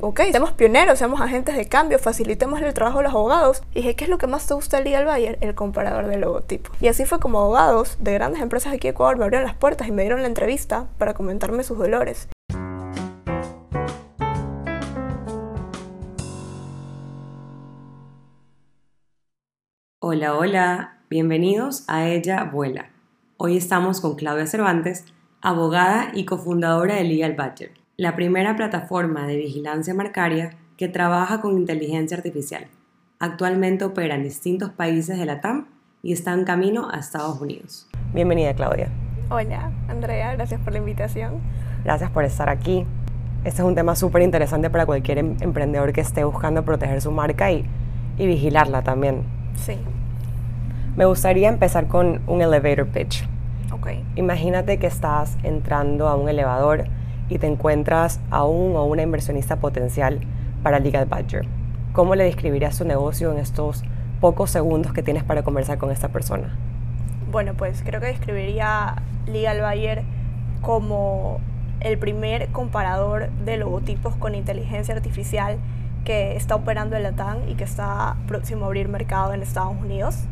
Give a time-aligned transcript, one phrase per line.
[0.00, 3.62] ok, seamos pioneros, seamos agentes de cambio, facilitemos el trabajo de los abogados.
[3.72, 5.38] Y dije, ¿qué es lo que más te gusta del Legal Bayer?
[5.40, 6.70] El comparador de logotipo.
[6.80, 9.88] Y así fue como abogados de grandes empresas aquí en Ecuador me abrieron las puertas
[9.88, 12.28] y me dieron la entrevista para comentarme sus dolores.
[20.00, 22.90] Hola, hola, bienvenidos a Ella Vuela.
[23.36, 25.04] Hoy estamos con Claudia Cervantes,
[25.42, 31.58] abogada y cofundadora de Legal Badger, la primera plataforma de vigilancia marcaria que trabaja con
[31.58, 32.68] inteligencia artificial.
[33.18, 35.66] Actualmente opera en distintos países de la TAM
[36.00, 37.88] y está en camino a Estados Unidos.
[38.14, 38.88] Bienvenida, Claudia.
[39.30, 41.40] Hola, Andrea, gracias por la invitación.
[41.82, 42.86] Gracias por estar aquí.
[43.42, 47.10] Este es un tema súper interesante para cualquier em- emprendedor que esté buscando proteger su
[47.10, 47.64] marca y,
[48.16, 49.24] y vigilarla también.
[49.56, 49.76] Sí,
[50.96, 53.28] Me gustaría empezar con un elevator pitch.
[53.72, 53.88] ok.
[54.14, 56.84] Imagínate que estás entrando a un elevador
[57.28, 60.20] y te encuentras a un o una inversionista potencial
[60.62, 61.46] para Legal Badger.
[61.92, 63.84] ¿Cómo le describirías tu negocio en estos
[64.20, 66.56] pocos segundos que tienes para conversar con esta persona?
[67.30, 70.02] Bueno, pues creo que describiría Legal Bayer
[70.60, 71.40] como
[71.80, 75.58] el primer comparador de logotipos con inteligencia artificial
[76.04, 79.76] que está operando en la TAN y que está próximo a abrir mercado en Estados
[79.80, 80.24] Unidos.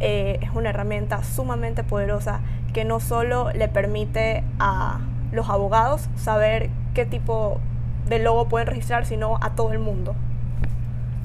[0.00, 2.40] Eh, es una herramienta sumamente poderosa
[2.72, 5.00] que no solo le permite a
[5.32, 7.60] los abogados saber qué tipo
[8.08, 10.14] de logo pueden registrar, sino a todo el mundo.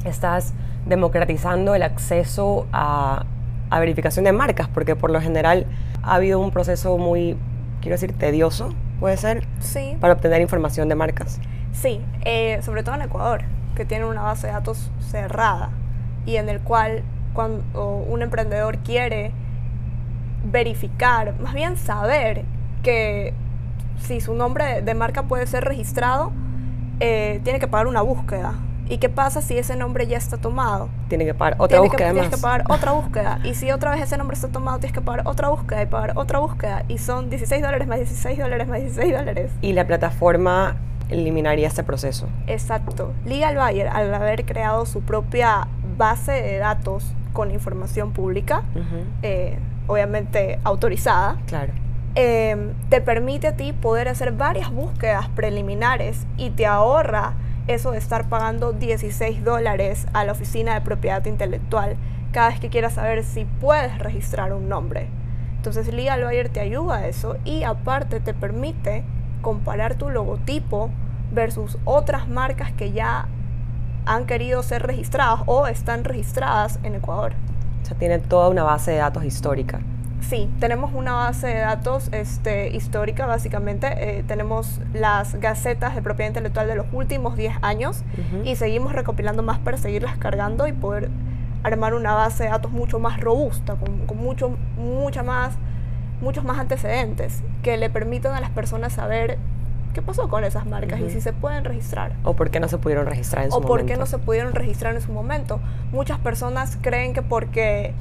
[0.05, 0.53] Estás
[0.85, 3.25] democratizando el acceso a,
[3.69, 5.65] a verificación de marcas, porque por lo general
[6.01, 7.37] ha habido un proceso muy,
[7.81, 11.39] quiero decir, tedioso, puede ser, Sí, para obtener información de marcas.
[11.71, 13.43] Sí, eh, sobre todo en Ecuador,
[13.75, 15.71] que tiene una base de datos cerrada
[16.25, 19.31] y en el cual cuando un emprendedor quiere
[20.51, 22.43] verificar, más bien saber
[22.83, 23.33] que
[24.05, 26.31] si su nombre de marca puede ser registrado,
[26.99, 28.53] eh, tiene que pagar una búsqueda.
[28.89, 30.89] ¿Y qué pasa si ese nombre ya está tomado?
[31.07, 32.35] Tiene que pagar otra Tienes que- búsqueda Tienes más.
[32.39, 33.39] que pagar otra búsqueda.
[33.43, 36.13] Y si otra vez ese nombre está tomado, tienes que pagar otra búsqueda y pagar
[36.17, 36.83] otra búsqueda.
[36.89, 39.51] Y son 16 dólares más 16 dólares más 16 dólares.
[39.61, 40.75] Y la plataforma
[41.09, 42.27] eliminaría este proceso.
[42.47, 43.13] Exacto.
[43.25, 48.63] Legal Bayer, al haber creado su propia base de datos con información pública,
[49.21, 51.71] eh, obviamente autorizada, Claro.
[52.15, 57.33] Eh, te permite a ti poder hacer varias búsquedas preliminares y te ahorra
[57.67, 61.95] eso de estar pagando 16 dólares a la oficina de propiedad intelectual
[62.31, 65.07] cada vez que quieras saber si puedes registrar un nombre.
[65.55, 69.03] Entonces Legal Bayer te ayuda a eso y aparte te permite
[69.41, 70.89] comparar tu logotipo
[71.31, 73.27] versus otras marcas que ya
[74.05, 77.33] han querido ser registradas o están registradas en Ecuador.
[77.81, 79.79] O sea, tiene toda una base de datos histórica.
[80.29, 84.19] Sí, tenemos una base de datos este, histórica, básicamente.
[84.19, 88.03] Eh, tenemos las gacetas de propiedad intelectual de los últimos 10 años
[88.43, 91.09] y seguimos recopilando más para seguirlas cargando y poder
[91.63, 95.55] armar una base de datos mucho más robusta, con, con mucho, mucha más,
[96.21, 99.37] muchos más antecedentes que le permitan a las personas saber
[99.93, 102.77] qué pasó con esas marcas y si se pueden registrar ¿O por qué no se
[102.79, 103.99] pudieron registrar en su o por qué momento?
[103.99, 105.59] no se pudieron registrar en su momento.
[105.91, 107.93] Muchas personas creen que porque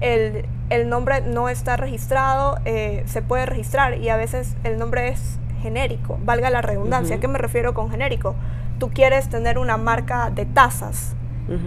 [0.00, 5.08] el, el nombre no está registrado, eh, se puede registrar y a veces el nombre
[5.08, 7.16] es genérico, valga la redundancia.
[7.16, 8.34] ¿A qué me refiero con genérico?
[8.78, 11.14] Tú quieres tener una marca de tazas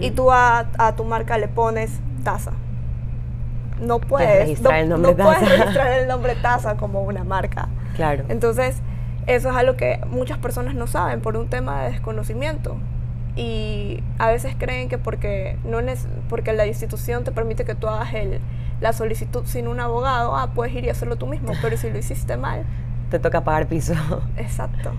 [0.02, 2.52] y tú a, a tu marca le pones taza.
[3.82, 7.70] No puedes, registrar no, el nombre no puedes registrar el nombre taza como una marca.
[7.96, 8.26] Claro.
[8.28, 8.82] Entonces,
[9.26, 12.78] eso es algo que muchas personas no saben por un tema de desconocimiento.
[13.36, 15.80] Y a veces creen que porque, no
[16.28, 18.42] porque la institución te permite que tú hagas el,
[18.82, 21.98] la solicitud sin un abogado, ah, puedes ir y hacerlo tú mismo, pero si lo
[21.98, 22.64] hiciste mal,
[23.10, 23.94] Te toca pagar piso.
[24.38, 24.92] exacto.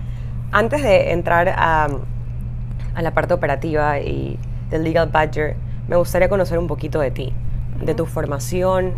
[0.51, 1.87] Antes de entrar a,
[2.93, 4.37] a la parte operativa y
[4.69, 5.55] del Legal Badger,
[5.87, 7.33] me gustaría conocer un poquito de ti,
[7.79, 8.93] de tu formación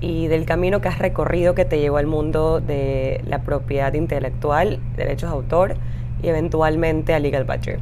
[0.00, 4.80] y del camino que has recorrido que te llevó al mundo de la propiedad intelectual,
[4.96, 5.76] derechos de autor
[6.22, 7.80] y eventualmente a Legal Badger.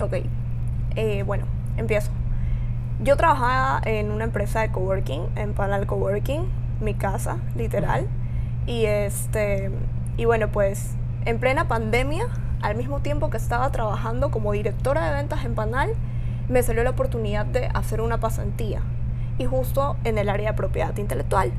[0.00, 0.14] Ok,
[0.96, 1.46] Eh, bueno,
[1.76, 2.10] empiezo.
[3.04, 6.48] Yo trabajaba en una empresa de coworking, en Panal Coworking,
[6.80, 8.08] mi casa, literal.
[8.66, 9.70] Y este,
[10.16, 10.94] y bueno, pues
[11.26, 12.24] en plena pandemia,
[12.62, 15.90] al mismo tiempo que estaba trabajando como directora de ventas en Panal,
[16.48, 18.80] me salió la oportunidad de hacer una pasantía.
[19.36, 21.52] Y justo en el área de propiedad intelectual.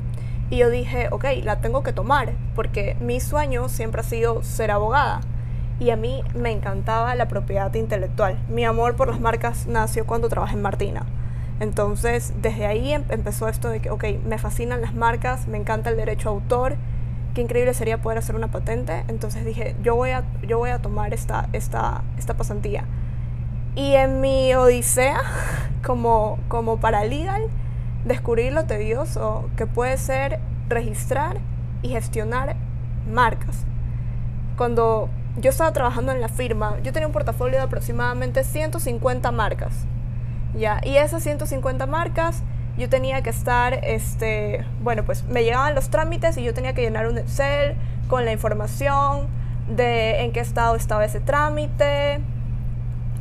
[0.50, 4.72] Y yo dije, ok, la tengo que tomar, porque mi sueño siempre ha sido ser
[4.72, 5.20] abogada.
[5.78, 8.36] Y a mí me encantaba la propiedad intelectual.
[8.48, 11.06] Mi amor por las marcas nació cuando trabajé en Martina.
[11.60, 15.90] Entonces, desde ahí em- empezó esto de que, ok, me fascinan las marcas, me encanta
[15.90, 16.76] el derecho a autor
[17.36, 19.04] qué increíble sería poder hacer una patente.
[19.08, 22.84] Entonces dije, yo voy a, yo voy a tomar esta, esta, esta pasantía.
[23.74, 25.20] Y en mi odisea,
[25.84, 27.42] como, como paralegal,
[28.06, 31.36] descubrí lo tedioso que puede ser registrar
[31.82, 32.56] y gestionar
[33.12, 33.66] marcas.
[34.56, 39.84] Cuando yo estaba trabajando en la firma, yo tenía un portafolio de aproximadamente 150 marcas.
[40.56, 40.80] ¿Ya?
[40.84, 42.42] Y esas 150 marcas
[42.76, 46.82] yo tenía que estar, este, bueno, pues me llegaban los trámites y yo tenía que
[46.82, 47.74] llenar un Excel
[48.08, 49.28] con la información
[49.68, 52.20] de en qué estado estaba ese trámite,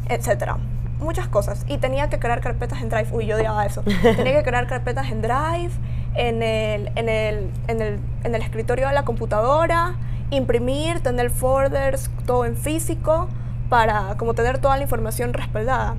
[0.09, 0.57] etcétera.
[0.99, 1.65] Muchas cosas.
[1.67, 3.09] Y tenía que crear carpetas en Drive.
[3.11, 3.81] Uy, yo odiaba eso.
[4.01, 5.71] tenía que crear carpetas en Drive,
[6.15, 9.95] en el, en el, en el, en el escritorio de la computadora,
[10.31, 13.29] imprimir, tener folders, todo en físico,
[13.69, 15.95] para como tener toda la información respaldada.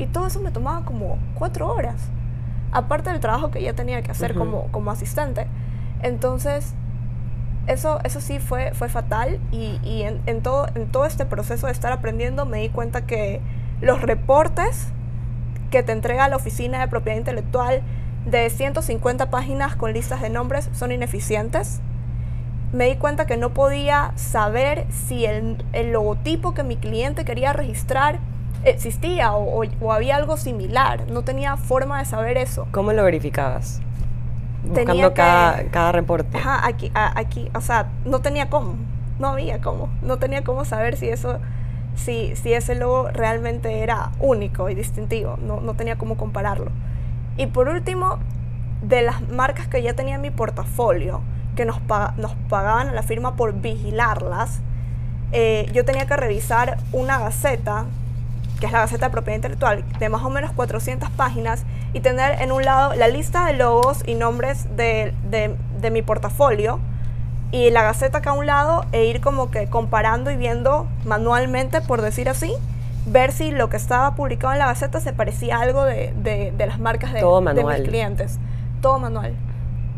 [0.00, 2.10] Y todo eso me tomaba como cuatro horas
[2.72, 5.46] aparte del trabajo que ya tenía que hacer como, como asistente.
[6.02, 6.74] Entonces,
[7.66, 11.66] eso, eso sí fue, fue fatal y, y en, en, todo, en todo este proceso
[11.66, 13.40] de estar aprendiendo me di cuenta que
[13.80, 14.88] los reportes
[15.70, 17.82] que te entrega la Oficina de Propiedad Intelectual
[18.24, 21.80] de 150 páginas con listas de nombres son ineficientes.
[22.72, 27.52] Me di cuenta que no podía saber si el, el logotipo que mi cliente quería
[27.52, 28.20] registrar
[28.64, 31.10] existía o, había algo similar.
[31.10, 32.66] No tenía forma de saber eso.
[32.72, 33.80] ¿Cómo lo verificabas?
[34.64, 36.38] Buscando cada, cada reporte.
[36.38, 38.74] Ajá, aquí, aquí, o sea, no tenía cómo.
[39.18, 39.88] No había cómo.
[40.02, 41.38] No tenía cómo saber si eso,
[41.94, 45.38] si, si ese logo realmente era único y distintivo.
[45.42, 46.70] No, no tenía cómo compararlo.
[47.36, 48.18] Y por último,
[48.82, 51.22] de las marcas que ya tenía en mi portafolio,
[51.56, 51.80] que nos,
[52.16, 54.60] nos pagaban a la firma por vigilarlas,
[55.32, 57.86] eh, yo tenía que revisar una gaceta
[58.60, 62.40] que es la Gaceta de Propiedad Intelectual, de más o menos 400 páginas, y tener
[62.40, 66.78] en un lado la lista de logos y nombres de, de, mi portafolio,
[67.50, 71.80] y la Gaceta acá a un lado, e ir como que comparando y viendo manualmente,
[71.80, 72.52] por decir así,
[73.06, 76.12] ver si lo que estaba publicado en la Gaceta se parecía a algo de,
[76.56, 78.38] de las marcas de, de mis clientes.
[78.82, 79.34] Todo manual.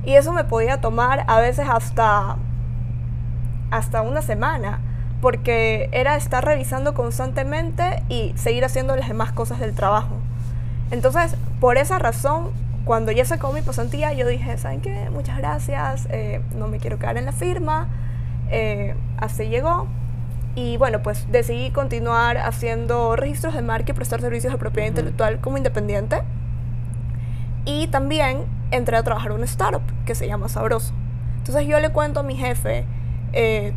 [0.04, 2.36] Y eso me podía tomar a veces hasta,
[3.70, 4.80] hasta una semana
[5.22, 10.16] porque era estar revisando constantemente y seguir haciendo las demás cosas del trabajo.
[10.90, 12.50] Entonces, por esa razón,
[12.84, 15.08] cuando ya sacó mi pasantía, yo dije, ¿saben qué?
[15.10, 17.88] Muchas gracias, eh, no me quiero quedar en la firma.
[18.50, 19.86] Eh, así llegó.
[20.56, 25.40] Y bueno, pues decidí continuar haciendo registros de marca y prestar servicios de propiedad intelectual
[25.40, 26.22] como independiente.
[27.64, 30.92] Y también entré a trabajar en una startup que se llama Sabroso.
[31.38, 32.84] Entonces yo le cuento a mi jefe,
[33.32, 33.72] eh,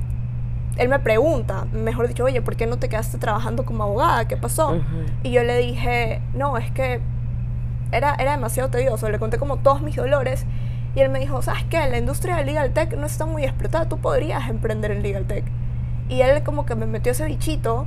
[0.77, 4.27] él me pregunta, mejor dicho, oye, ¿por qué no te quedaste trabajando como abogada?
[4.27, 4.77] ¿Qué pasó?
[5.23, 6.99] Y yo le dije, no, es que
[7.91, 9.09] era, era demasiado tedioso.
[9.09, 10.45] Le conté como todos mis dolores.
[10.95, 11.77] Y él me dijo, ¿sabes qué?
[11.89, 13.87] La industria del legal tech no está muy explotada.
[13.87, 15.45] Tú podrías emprender en legal tech.
[16.09, 17.85] Y él como que me metió ese bichito.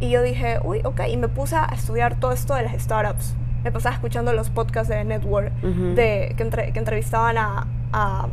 [0.00, 1.02] Y yo dije, uy, ok.
[1.10, 3.34] Y me puse a estudiar todo esto de las startups.
[3.64, 5.52] Me pasaba escuchando los podcasts de Network
[5.96, 8.28] de, que, que entrevistaban a, a,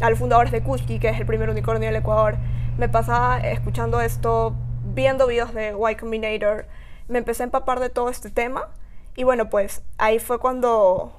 [0.00, 2.36] a los fundadores de Kushki, que es el primer unicornio del Ecuador
[2.78, 4.54] me pasaba escuchando esto,
[4.94, 6.66] viendo videos de Y Combinator,
[7.08, 8.68] me empecé a empapar de todo este tema
[9.16, 11.12] y bueno, pues ahí fue cuando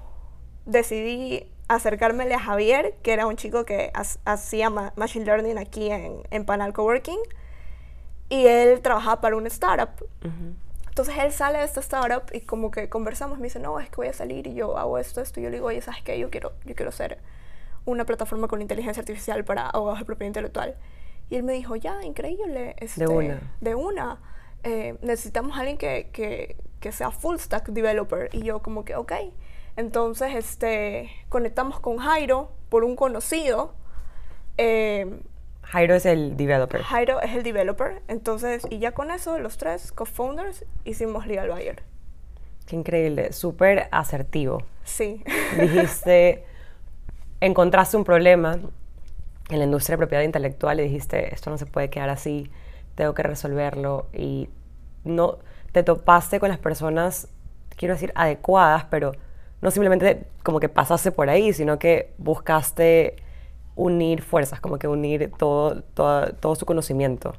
[0.65, 3.91] decidí acercármele a Javier, que era un chico que
[4.25, 7.19] hacía Machine Learning aquí en, en Panal Coworking
[8.29, 10.07] y él trabajaba para una startup.
[10.87, 13.97] Entonces él sale de esta startup y como que conversamos, me dice, no, es que
[13.97, 15.39] voy a salir y yo hago esto, esto.
[15.39, 16.17] Y yo le digo, oye, ¿sabes qué?
[16.17, 17.19] Yo quiero, yo quiero ser
[17.85, 20.75] una plataforma con inteligencia artificial para abogados de propiedad intelectual.
[21.29, 22.75] Y él me dijo, ya, increíble.
[22.77, 23.41] Este, de una.
[23.61, 24.19] De una.
[24.63, 28.29] Eh, necesitamos a alguien que, que, que, sea full stack developer.
[28.33, 29.13] Y yo como que, ok.
[29.75, 33.73] Entonces, este, conectamos con Jairo por un conocido.
[34.57, 35.19] Eh,
[35.63, 36.81] Jairo es el developer.
[36.81, 38.01] Jairo es el developer.
[38.07, 41.83] Entonces, y ya con eso, los tres co-founders hicimos Legal Buyer.
[42.67, 44.63] Qué increíble, súper asertivo.
[44.83, 45.23] Sí.
[45.59, 46.45] Dijiste,
[47.41, 48.59] encontraste un problema
[49.49, 52.49] en la industria de propiedad intelectual y dijiste, esto no se puede quedar así,
[52.95, 54.49] tengo que resolverlo y
[55.03, 55.37] no
[55.71, 57.27] te topaste con las personas,
[57.75, 59.11] quiero decir, adecuadas, pero
[59.61, 63.17] no simplemente como que pasaste por ahí, sino que buscaste
[63.75, 67.33] unir fuerzas, como que unir todo, todo, todo su conocimiento.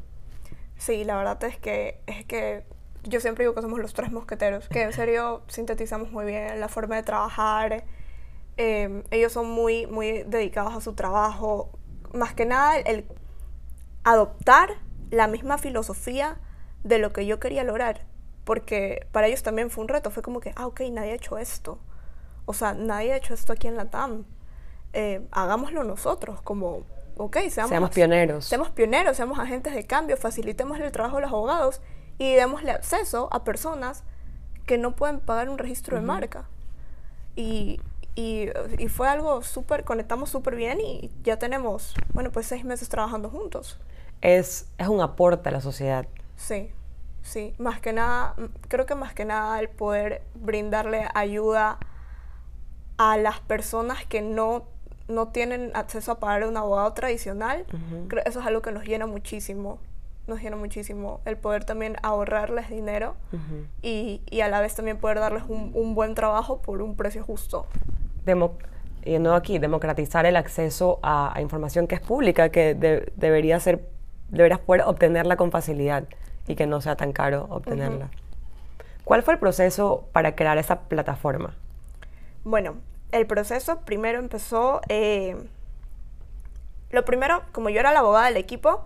[0.76, 2.64] Sí, la verdad es que, es que
[3.04, 6.68] yo siempre digo que somos los tres mosqueteros, que en serio sintetizamos muy bien la
[6.68, 7.84] forma de trabajar.
[8.58, 11.70] Eh, ellos son muy, muy dedicados a su trabajo,
[12.16, 13.06] más que nada el
[14.04, 14.70] adoptar
[15.10, 16.38] la misma filosofía
[16.84, 18.04] de lo que yo quería lograr.
[18.44, 20.10] Porque para ellos también fue un reto.
[20.10, 21.78] Fue como que, ah, ok, nadie ha hecho esto.
[22.44, 24.24] O sea, nadie ha hecho esto aquí en la TAM.
[24.92, 26.84] Eh, hagámoslo nosotros, como
[27.16, 28.44] ok, seamos, Seamos pioneros.
[28.44, 31.80] Seamos pioneros, seamos agentes de cambio, facilitemos el trabajo de los abogados
[32.18, 34.04] y démosle acceso a personas
[34.66, 36.48] que no pueden pagar un registro de marca.
[37.34, 37.80] Y,
[38.16, 42.88] y, y fue algo súper, conectamos súper bien y ya tenemos, bueno, pues seis meses
[42.88, 43.78] trabajando juntos.
[44.22, 46.06] Es, es un aporte a la sociedad.
[46.34, 46.70] Sí,
[47.22, 48.34] sí, más que nada,
[48.68, 51.78] creo que más que nada el poder brindarle ayuda
[52.96, 54.64] a las personas que no,
[55.08, 57.66] no tienen acceso a pagar un abogado tradicional,
[58.08, 59.78] creo eso es algo que nos llena muchísimo,
[60.26, 63.14] nos llena muchísimo el poder también ahorrarles dinero
[63.82, 67.22] y, y a la vez también poder darles un, un buen trabajo por un precio
[67.22, 67.66] justo.
[69.04, 73.88] Yendo aquí, democratizar el acceso a, a información que es pública, que de- debería ser,
[74.30, 76.04] deberías poder obtenerla con facilidad
[76.48, 78.10] y que no sea tan caro obtenerla.
[79.04, 81.54] ¿Cuál fue el proceso para crear esa plataforma?
[82.42, 82.74] Bueno,
[83.12, 84.80] el proceso primero empezó.
[84.88, 85.36] eh,
[86.90, 88.84] lo primero, como yo era la abogada del equipo,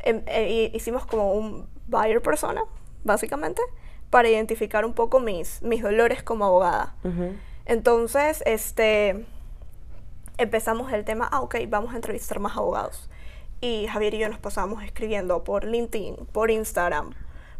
[0.00, 2.62] em- eh, hi- hicimos como un buyer persona,
[3.04, 3.60] básicamente,
[4.08, 6.94] para identificar un poco mis, mis dolores como abogada.
[7.04, 7.34] Ujú.
[7.70, 9.24] Entonces, este,
[10.38, 13.08] empezamos el tema, ah, ok, vamos a entrevistar más abogados.
[13.60, 17.12] Y Javier y yo nos pasábamos escribiendo por LinkedIn, por Instagram,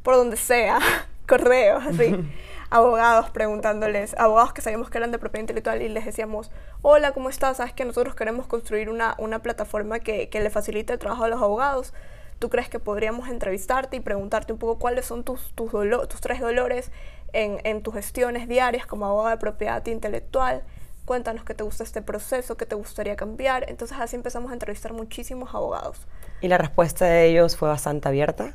[0.02, 0.80] por donde sea,
[1.28, 2.16] correos, así.
[2.70, 6.50] abogados preguntándoles, abogados que sabíamos que eran de propiedad intelectual y les decíamos,
[6.82, 7.58] hola, ¿cómo estás?
[7.58, 11.28] Sabes que nosotros queremos construir una, una plataforma que, que le facilite el trabajo a
[11.28, 11.94] los abogados.
[12.40, 16.40] ¿Tú crees que podríamos entrevistarte y preguntarte un poco cuáles son tus, tus, tus tres
[16.40, 16.90] dolores
[17.32, 20.62] en, en tus gestiones diarias como abogada de propiedad intelectual?
[21.04, 23.68] Cuéntanos qué te gusta este proceso, qué te gustaría cambiar.
[23.68, 26.06] Entonces así empezamos a entrevistar muchísimos abogados.
[26.40, 28.54] Y la respuesta de ellos fue bastante abierta.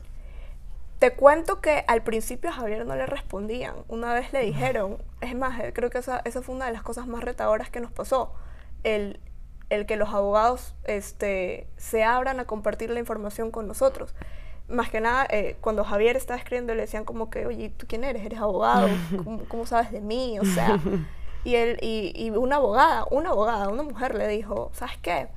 [0.99, 3.75] Te cuento que al principio a Javier no le respondían.
[3.89, 6.83] Una vez le dijeron, es más, eh, creo que esa, esa fue una de las
[6.83, 8.33] cosas más retadoras que nos pasó.
[8.83, 9.19] El,
[9.69, 14.13] el que los abogados este, se abran a compartir la información con nosotros.
[14.67, 18.03] Más que nada, eh, cuando Javier estaba escribiendo, le decían como que, oye, ¿tú quién
[18.03, 18.25] eres?
[18.25, 18.87] ¿Eres abogado?
[19.23, 20.39] ¿Cómo, cómo sabes de mí?
[20.39, 20.79] O sea,
[21.43, 25.27] y, él, y, y una abogada, una abogada, una mujer le dijo, ¿sabes qué?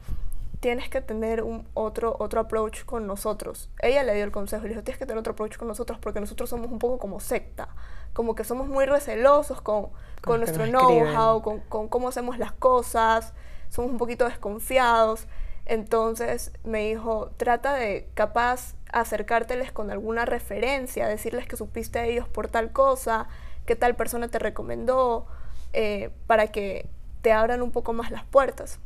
[0.60, 3.70] tienes que tener un otro, otro approach con nosotros.
[3.80, 5.98] Ella le dio el consejo y le dijo, tienes que tener otro approach con nosotros
[6.00, 7.68] porque nosotros somos un poco como secta,
[8.12, 9.88] como que somos muy recelosos con,
[10.20, 13.34] con nuestro know-how, con, con cómo hacemos las cosas,
[13.70, 15.26] somos un poquito desconfiados.
[15.66, 22.28] Entonces me dijo, trata de capaz acercárteles con alguna referencia, decirles que supiste de ellos
[22.28, 23.28] por tal cosa,
[23.66, 25.26] que tal persona te recomendó,
[25.74, 26.88] eh, para que
[27.20, 28.78] te abran un poco más las puertas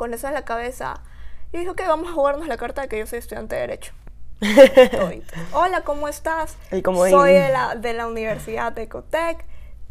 [0.00, 1.02] con eso en la cabeza,
[1.52, 3.92] yo dije, ok, vamos a jugarnos la carta de que yo soy estudiante de Derecho.
[5.52, 6.56] Hola, ¿cómo estás?
[7.10, 9.44] Soy de la, de la Universidad de Ecotec.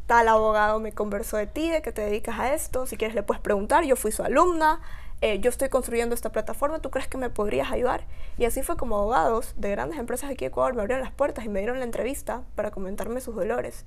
[0.10, 2.88] Tal abogado me conversó de ti, de que te dedicas a esto.
[2.88, 4.82] Si quieres le puedes preguntar, yo fui su alumna.
[5.22, 8.08] eh, yo estoy construyendo esta plataforma, ¿tú crees que me podrías ayudar?
[8.40, 11.46] Y así fue como abogados de grandes empresas aquí de Ecuador me abrieron las puertas
[11.46, 13.86] y me dieron la entrevista para comentarme sus dolores.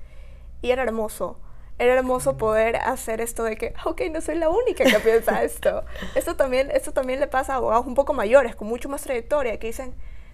[0.61, 1.39] Y era hermoso.
[1.81, 5.83] Era hermoso poder hacer esto de que, ok, no soy la única que piensa esto.
[6.15, 9.59] Esto también, esto también le pasa a abogados un poco mayores, con mucho más trayectoria,
[9.59, 9.93] que dicen,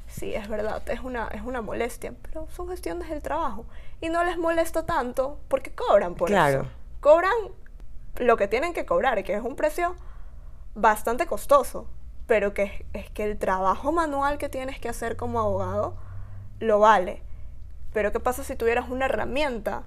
[0.09, 3.67] sí, es verdad, es una, es una molestia, pero son gestiones del trabajo.
[4.01, 6.63] Y no les molesta tanto porque cobran por Claro.
[6.63, 6.71] eso.
[7.01, 7.33] Cobran
[8.17, 9.95] lo que tienen que cobrar, que es un precio
[10.75, 11.87] bastante costoso,
[12.27, 15.97] pero que es, que el trabajo manual que tienes que hacer como abogado
[16.61, 17.23] lo vale.
[17.93, 19.85] Pero ¿qué pasa si tuvieras una herramienta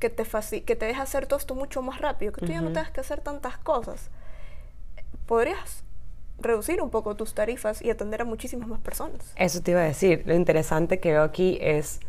[0.00, 0.24] que te,
[0.62, 2.32] que te deja hacer todo esto mucho más rápido?
[2.32, 4.10] Que tú ya no tengas que hacer tantas cosas.
[5.26, 5.83] Podrías
[6.44, 9.36] reducir un poco tus tarifas y atender a muchísimas más personas.
[9.36, 10.22] Eso te iba a decir.
[10.26, 12.00] Lo interesante que veo aquí es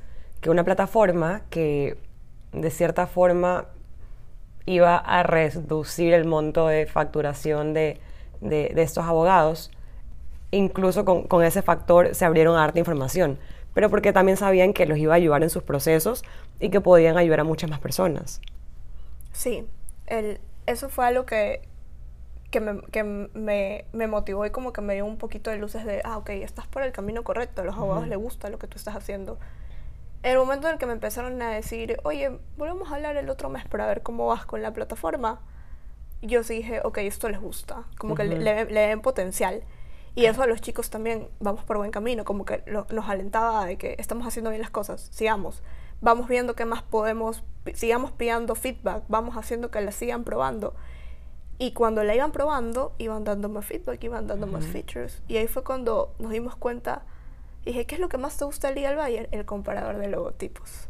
[0.41, 1.97] que una plataforma que
[2.51, 3.67] de cierta forma
[4.65, 7.99] iba a reducir el monto de facturación de,
[8.41, 9.71] de- de estos abogados,
[10.51, 13.39] incluso con, con ese factor se abrieron a harta información,
[13.73, 16.23] pero porque también sabían que los iba a ayudar en sus procesos
[16.59, 18.41] y que podían ayudar a muchas más personas.
[19.31, 19.65] Sí,
[20.07, 21.61] el, eso fue algo que,
[22.51, 25.85] que, me, que me, me motivó y como que me dio un poquito de luces
[25.85, 28.67] de, ah, ok, estás por el camino correcto, a los abogados les gusta lo que
[28.67, 29.37] tú estás haciendo.
[30.23, 33.29] En el momento en el que me empezaron a decir, oye, volvemos a hablar el
[33.29, 35.39] otro mes para ver cómo vas con la plataforma,
[36.21, 39.63] yo sí dije, ok, esto les gusta, como que le, le- le ven potencial.
[40.15, 43.65] Y eso a los chicos también, vamos por buen camino, como que lo- nos alentaba
[43.65, 45.61] de que estamos haciendo bien las cosas, sigamos.
[46.01, 50.73] Vamos viendo qué más podemos, sigamos pidiendo feedback, vamos haciendo que la sigan probando.
[51.57, 55.21] Y cuando la iban probando, iban dando más feedback, iban dando más features.
[55.27, 57.03] Y ahí fue cuando nos dimos cuenta,
[57.63, 59.29] dije, ¿qué es lo que más te gusta del Legal Bayer?
[59.31, 60.87] El comparador de logotipos.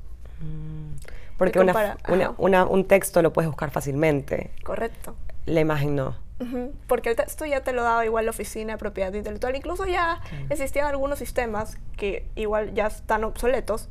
[1.37, 5.15] Porque una, una- una- un texto lo puedes buscar fácilmente, Correcto.
[5.45, 6.15] la imagen no.
[6.39, 9.55] Ujú, Porque el texto ya te lo daba igual la oficina de propiedad intelectual.
[9.55, 10.19] Incluso ya
[10.49, 13.87] existían algunos sistemas que igual ya están obsoletos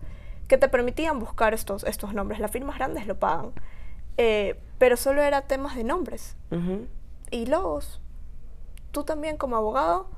[0.49, 2.40] que te permitían buscar estos, estos nombres.
[2.40, 3.52] Las firmas grandes lo pagan.
[4.19, 6.37] Eh, pero solo era temas de nombres
[7.31, 8.00] y logos.
[8.90, 10.09] Tú también como abogado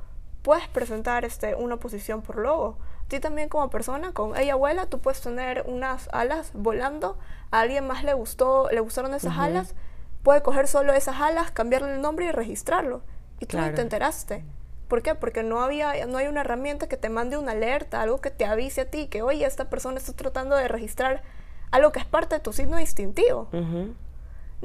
[0.42, 2.78] puedes presentar este, una posición por logo.
[3.08, 7.18] Ti también como persona, con ella abuela, tú puedes tener unas alas volando.
[7.50, 9.74] A alguien más le gustó, le gustaron esas alas,
[10.22, 13.02] puede coger solo esas alas, cambiarle el nombre y registrarlo.
[13.38, 13.74] Y tú Claro.
[13.74, 14.44] te enteraste.
[14.88, 15.14] ¿Por qué?
[15.14, 18.44] Porque no había, no hay una herramienta que te mande una alerta, algo que te
[18.44, 21.22] avise a ti que, oye, esta persona está tratando de registrar
[21.70, 23.48] algo que es parte de tu signo distintivo.
[23.52, 23.94] Ujú.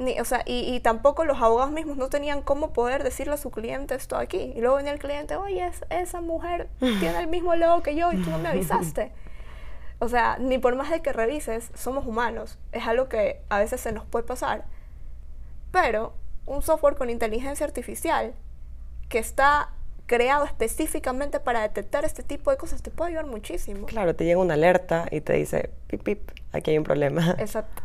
[0.02, 3.36] Ni, o sea, y, y tampoco los abogados mismos no tenían cómo poder decirle a
[3.36, 4.52] su cliente esto aquí.
[4.56, 8.12] Y luego venía el cliente, oye, es- esa mujer tiene el mismo logo que yo
[8.12, 9.12] y tú no me avisaste.
[9.98, 12.58] O sea, ni por más de que revises, somos humanos.
[12.72, 14.64] Es algo que a veces se nos puede pasar.
[15.70, 16.12] Pero
[16.46, 18.34] un software con inteligencia artificial
[19.08, 19.70] que está
[20.06, 23.86] creado específicamente para detectar este tipo de cosas te puede ayudar muchísimo.
[23.86, 27.36] Claro, te llega una alerta y te dice, pip, pip, aquí hay un problema.
[27.38, 27.82] Exacto.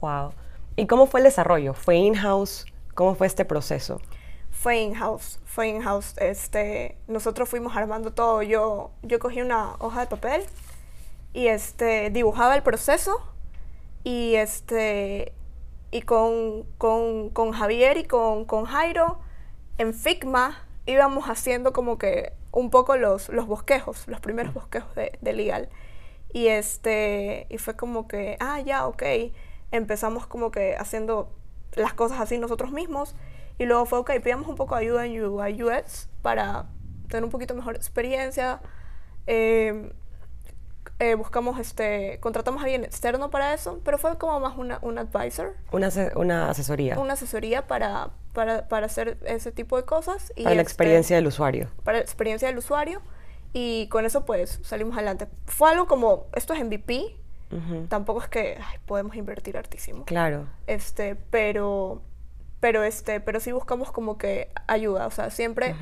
[0.00, 0.32] Wow.
[0.78, 1.74] ¿Y cómo fue el desarrollo?
[1.74, 2.64] ¿Fue in-house?
[2.94, 4.00] ¿Cómo fue este proceso?
[4.52, 6.14] Fue in-house, fue in-house.
[6.18, 8.42] Este, nosotros fuimos armando todo.
[8.42, 10.44] Yo, yo cogí una hoja de papel
[11.32, 13.20] y este, dibujaba el proceso
[14.04, 15.32] y este
[15.90, 19.18] y con, con, con Javier y con, con Jairo
[19.78, 25.18] en Figma íbamos haciendo como que un poco los, los bosquejos, los primeros bosquejos de,
[25.20, 25.70] de legal.
[26.32, 29.02] Y este, y fue como que, ah, ya, ok.
[29.70, 31.32] Empezamos como que haciendo
[31.74, 33.14] las cosas así nosotros mismos.
[33.58, 36.66] Y luego fue, ok, pidamos un poco de ayuda en UI UX para
[37.08, 38.60] tener un poquito mejor experiencia.
[39.26, 39.92] Eh,
[41.00, 44.98] eh, buscamos, este, contratamos a alguien externo para eso, pero fue como más una, un
[44.98, 50.32] advisor, Una, una asesoría una asesoría para, para, para hacer ese tipo de cosas.
[50.34, 51.68] Y para la este, experiencia del usuario.
[51.84, 53.00] para la experiencia del usuario
[53.52, 55.28] y con eso pues salimos adelante.
[55.46, 57.16] Fue algo como, esto es MVP,
[57.88, 60.04] Tampoco es que ay, podemos invertir hartísimo.
[60.04, 60.46] Claro.
[60.66, 62.02] Este, pero,
[62.60, 65.74] pero este, pero sí buscamos como que ayuda, o sea, siempre,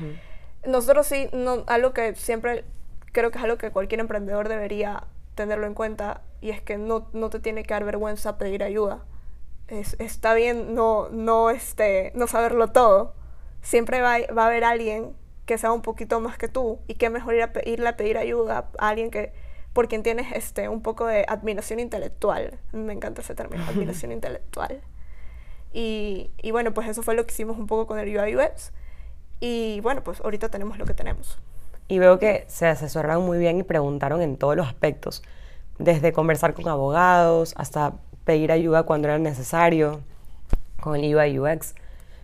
[0.65, 2.63] nosotros sí, no, algo que siempre
[3.11, 5.03] creo que es algo que cualquier emprendedor debería
[5.35, 9.03] tenerlo en cuenta y es que no, no te tiene que dar vergüenza pedir ayuda.
[9.67, 13.13] Es- está bien no, no, este, no saberlo todo.
[13.61, 16.95] Siempre va, a- va a haber alguien que sea un poquito más que tú y
[16.95, 19.33] qué mejor ir a, irle a pedir ayuda a alguien que
[19.73, 22.57] por quien tienes este, un poco de admiración intelectual.
[22.71, 24.81] Me encanta ese término, admiración intelectual.
[25.73, 28.71] Y, y bueno, pues eso fue lo que hicimos un poco con el UI UX.
[29.39, 31.37] Y bueno, pues ahorita tenemos lo que tenemos.
[31.87, 35.23] Y veo que se asesoraron muy bien y preguntaron en todos los aspectos,
[35.77, 37.93] desde conversar con abogados hasta
[38.25, 40.01] pedir ayuda cuando era necesario
[40.81, 41.75] con el UI UX.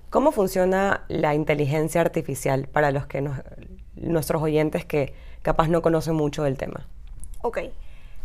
[0.10, 3.40] ¿Cómo funciona la inteligencia artificial para los que nos-
[3.96, 6.88] nuestros oyentes que capaz no conocen mucho del tema?
[7.44, 7.60] Ok,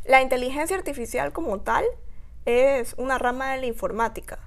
[0.04, 1.84] la inteligencia artificial como tal
[2.46, 4.38] es una rama de la informática.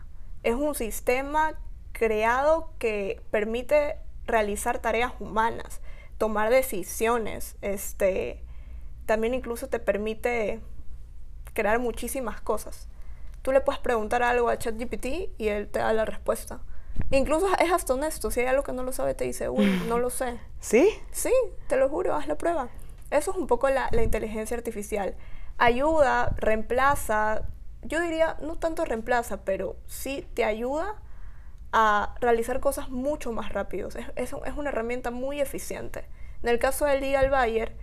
[0.43, 1.59] Es un sistema
[1.91, 5.81] creado que permite realizar tareas humanas,
[6.17, 8.41] tomar decisiones, este,
[9.05, 10.61] también incluso te permite
[11.53, 12.87] crear muchísimas cosas.
[13.41, 15.05] Tú le puedes preguntar algo a ChatGPT
[15.37, 16.61] y él te da la respuesta.
[17.09, 19.99] Incluso es hasta honesto, si hay algo que no lo sabe te dice, uy, no
[19.99, 20.39] lo sé.
[20.61, 20.89] ¿Sí?
[21.11, 21.33] Sí,
[21.67, 22.69] te lo juro, haz la prueba.
[23.11, 25.15] Eso es un poco la, inteligencia artificial.
[25.57, 27.43] Ayuda, reemplaza,
[27.83, 30.95] yo diría, no tanto reemplaza, pero sí te ayuda
[31.73, 33.95] a realizar cosas mucho más rápidos.
[33.95, 36.05] Es, es, una herramienta muy eficiente.
[36.41, 37.75] En el caso del Legal Buyer,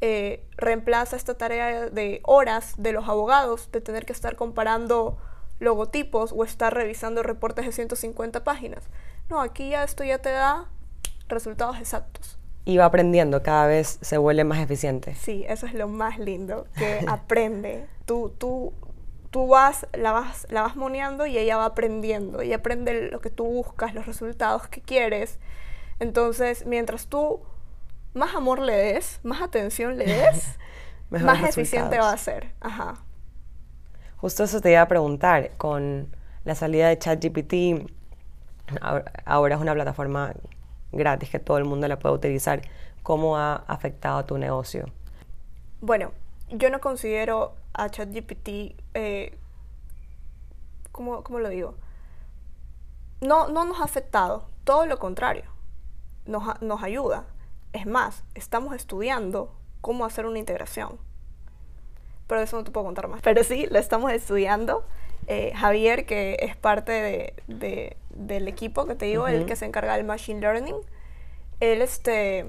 [0.00, 5.18] eh, reemplaza esta tarea de horas de los abogados de tener que estar comparando
[5.58, 8.84] logotipos o estar revisando reportes de 150 páginas.
[9.28, 10.70] No, aquí ya esto ya te da
[11.28, 12.37] resultados exactos.
[12.68, 15.14] Y va aprendiendo, cada vez se vuelve más eficiente.
[15.14, 17.86] Sí, eso es lo más lindo, que aprende.
[18.04, 18.74] Tú, tú,
[19.30, 22.42] tú vas, la vas, la vas moneando y ella va aprendiendo.
[22.42, 25.38] Y aprende lo que tú buscas, los resultados que quieres.
[25.98, 27.40] Entonces, mientras tú
[28.12, 30.58] más amor le des, más atención le des,
[31.08, 32.52] más eficiente va a ser.
[32.60, 33.02] Ajá.
[34.18, 37.88] Justo eso te iba a preguntar, con la salida de ChatGPT,
[39.24, 40.34] ahora es una plataforma
[40.92, 42.62] gratis que todo el mundo la puede utilizar,
[43.02, 44.86] ¿cómo ha afectado a tu negocio?
[45.80, 46.12] Bueno,
[46.50, 49.38] yo no considero a ChatGPT, eh,
[50.92, 51.74] ¿cómo, ¿cómo lo digo?
[53.20, 55.44] No, no nos ha afectado, todo lo contrario,
[56.26, 57.24] nos, nos ayuda.
[57.72, 60.98] Es más, estamos estudiando cómo hacer una integración.
[62.26, 63.22] Pero de eso no te puedo contar más.
[63.22, 64.84] Pero sí, lo estamos estudiando
[65.30, 66.90] eh, Javier, que es parte
[67.46, 70.76] de, del equipo que te digo, el que se encarga del Machine Learning,
[71.60, 72.46] él, este,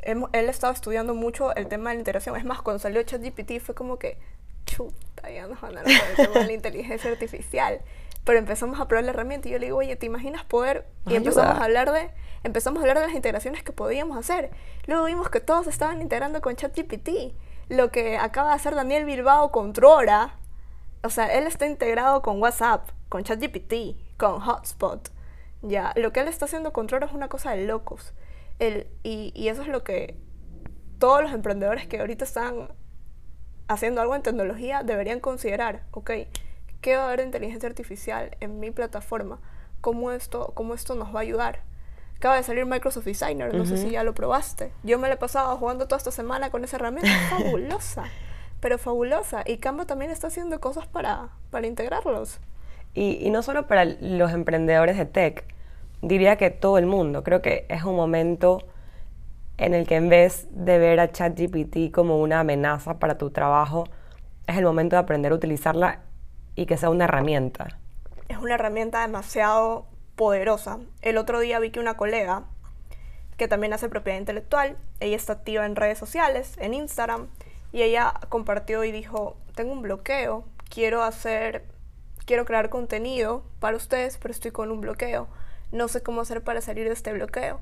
[0.00, 2.34] él, estaba estudiando mucho el tema de la integración.
[2.36, 4.16] Es más, cuando salió ChatGPT fue como que,
[4.64, 7.82] chuta, ya nos van a de la inteligencia artificial.
[8.24, 10.86] Pero empezamos a probar la herramienta y yo le digo, oye, ¿te imaginas poder?
[11.06, 12.10] Y empezamos a hablar de
[12.42, 14.48] empezamos a hablar de las integraciones que podíamos hacer.
[14.86, 17.34] Luego vimos que todos estaban integrando con ChatGPT.
[17.68, 20.38] Lo que acaba de hacer Daniel Bilbao con Trora,
[21.02, 25.10] o sea, él está integrado con WhatsApp, con ChatGPT, con Hotspot.
[25.62, 28.12] Ya, lo que él está haciendo con Trora es una cosa de locos.
[29.02, 30.16] y, y eso es lo que
[30.98, 32.68] todos los emprendedores que ahorita están
[33.68, 36.10] haciendo algo en tecnología deberían considerar, ok,
[36.80, 39.40] ¿qué va a haber de inteligencia artificial en mi plataforma?
[39.80, 41.62] ¿Cómo esto, cómo esto nos va a ayudar?
[42.16, 44.72] Acaba de salir Microsoft Designer, no sé si ya lo probaste.
[44.82, 48.06] Yo me lo he pasado jugando toda esta semana con esa herramienta, fabulosa,
[48.60, 49.42] pero fabulosa.
[49.46, 52.38] Y Canva también está haciendo cosas para, para integrarlos.
[52.94, 55.44] Y, y no solo para los emprendedores de tech,
[56.02, 57.22] diría que todo el mundo.
[57.22, 58.62] Creo que es un momento
[59.58, 63.84] en el que en vez de ver a ChatGPT como una amenaza para tu trabajo,
[64.46, 66.00] es el momento de aprender a utilizarla
[66.54, 67.78] y que sea una herramienta.
[68.28, 70.78] Es una herramienta demasiado poderosa.
[71.02, 72.44] El otro día vi que una colega,
[73.36, 77.28] que también hace propiedad intelectual, ella está activa en redes sociales, en Instagram,
[77.72, 81.64] y ella compartió y dijo, tengo un bloqueo, quiero hacer,
[82.24, 85.28] quiero crear contenido para ustedes, pero estoy con un bloqueo,
[85.72, 87.60] no sé cómo hacer para salir de este bloqueo.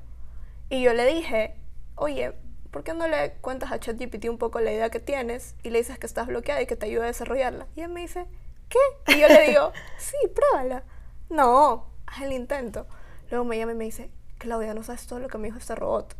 [0.69, 1.55] Y yo le dije,
[1.95, 2.33] oye,
[2.71, 5.79] ¿por qué no le cuentas a ChatGPT un poco la idea que tienes y le
[5.79, 7.67] dices que estás bloqueada y que te ayuda a desarrollarla?
[7.75, 8.25] Y ella me dice,
[8.69, 9.13] ¿qué?
[9.13, 10.83] Y yo le digo, sí, pruébala.
[11.29, 12.85] No, haz el intento.
[13.29, 15.75] Luego me llama y me dice, Claudia, no sabes todo lo que me dijo este
[15.75, 16.15] robot.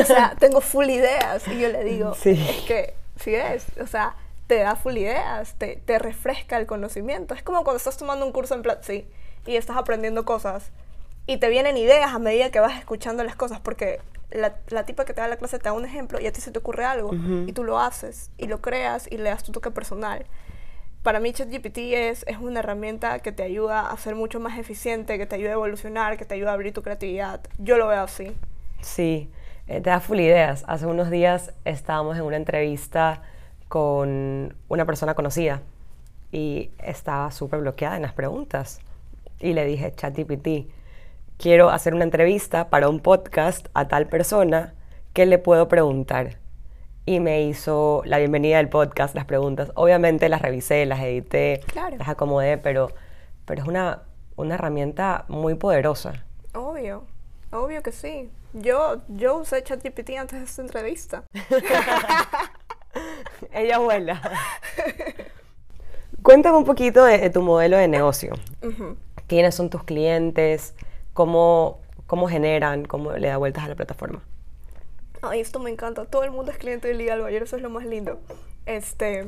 [0.00, 1.46] o sea, tengo full ideas.
[1.48, 2.30] Y yo le digo, sí.
[2.30, 4.14] es que, sí es, o sea,
[4.46, 7.34] te da full ideas, te, te refresca el conocimiento.
[7.34, 9.06] Es como cuando estás tomando un curso en Platzi
[9.46, 10.70] y estás aprendiendo cosas
[11.26, 15.04] y te vienen ideas a medida que vas escuchando las cosas, porque la, la, tipa
[15.04, 16.84] que te da la clase te da un ejemplo y a ti se te ocurre
[16.84, 17.12] algo
[17.46, 20.26] y tú lo haces y lo creas y le das tu toque personal
[21.02, 25.18] para mí ChatGPT es, es una herramienta que te ayuda a ser mucho más eficiente,
[25.18, 27.40] que te ayuda a evolucionar, que te ayuda a abrir tu creatividad.
[27.58, 28.32] Yo lo veo así.
[28.80, 29.28] Sí,
[29.66, 30.64] eh, te da full ideas.
[30.66, 33.22] Hace unos días estábamos en una entrevista
[33.68, 35.62] con una persona conocida
[36.30, 38.80] y estaba súper bloqueada en las preguntas.
[39.40, 40.70] Y le dije, ChatGPT,
[41.38, 44.74] quiero hacer una entrevista para un podcast a tal persona,
[45.12, 46.42] ¿qué le puedo preguntar?
[47.04, 49.72] y me hizo la bienvenida del podcast, las preguntas.
[49.74, 51.60] Obviamente las revisé, las edité,
[51.98, 52.90] las acomodé, pero,
[53.44, 54.02] pero es una,
[54.36, 56.24] una herramienta muy poderosa.
[56.54, 57.04] Obvio,
[57.50, 58.30] obvio que sí.
[58.54, 61.24] Yo, yo usé ChatGPT antes de esta entrevista.
[63.52, 64.20] Ella vuela.
[66.22, 68.34] Cuéntame un poquito de, tu modelo de negocio.
[69.26, 70.74] ¿Quiénes son tus clientes?
[71.14, 72.84] ¿Cómo, ¿Cómo generan?
[72.84, 74.22] ¿Cómo le da vueltas a la plataforma?
[75.22, 76.04] Ay, esto me encanta.
[76.04, 78.20] Todo el mundo es cliente de Legal Bayer, eso es lo más lindo.
[78.66, 79.26] Este,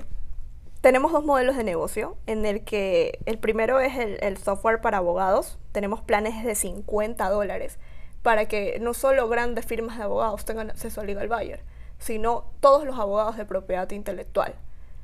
[0.80, 5.58] tenemos dos modelos de negocio, en el que el primero es el, software para abogados.
[5.72, 7.78] Tenemos planes de 50 dólares
[8.24, 11.62] para que no solo grandes firmas de abogados tengan acceso a Legal Buyer,
[11.98, 14.54] sino todos los abogados de propiedad intelectual.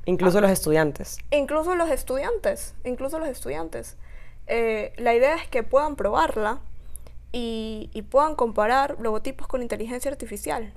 [0.05, 0.41] Incluso ah.
[0.41, 1.19] los estudiantes.
[1.29, 3.95] Incluso los estudiantes, incluso los estudiantes.
[4.47, 6.61] Eh, la idea es que puedan probarla
[7.31, 10.73] y, y, puedan comparar logotipos con inteligencia artificial.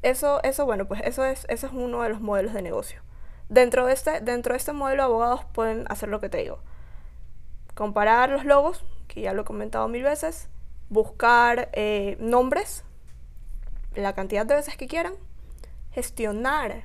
[0.00, 3.02] Eso, eso bueno, pues eso es, eso es uno de los modelos de negocio.
[3.50, 6.60] Dentro de, este, dentro de este modelo, abogados pueden hacer lo que te digo.
[7.74, 10.48] Comparar los logos, que ya lo he comentado mil veces,
[10.90, 12.84] buscar eh, nombres,
[13.94, 15.14] la cantidad de veces que quieran,
[15.92, 16.84] gestionar